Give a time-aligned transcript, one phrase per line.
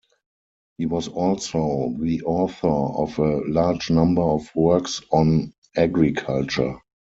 [0.79, 6.77] He was also the author of a large number of works on agriculture.